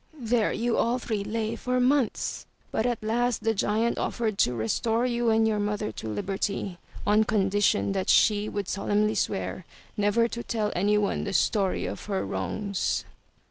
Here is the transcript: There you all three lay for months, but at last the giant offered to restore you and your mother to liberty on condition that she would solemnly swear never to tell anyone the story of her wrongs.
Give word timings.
There 0.19 0.51
you 0.51 0.77
all 0.77 0.97
three 0.97 1.23
lay 1.23 1.55
for 1.55 1.79
months, 1.79 2.47
but 2.71 2.87
at 2.87 3.03
last 3.03 3.43
the 3.43 3.53
giant 3.53 3.99
offered 3.99 4.39
to 4.39 4.55
restore 4.55 5.05
you 5.05 5.29
and 5.29 5.47
your 5.47 5.59
mother 5.59 5.91
to 5.91 6.07
liberty 6.09 6.79
on 7.05 7.23
condition 7.23 7.91
that 7.91 8.09
she 8.09 8.49
would 8.49 8.67
solemnly 8.67 9.13
swear 9.13 9.63
never 9.95 10.27
to 10.27 10.41
tell 10.41 10.71
anyone 10.75 11.23
the 11.23 11.33
story 11.33 11.85
of 11.85 12.05
her 12.05 12.25
wrongs. 12.25 13.05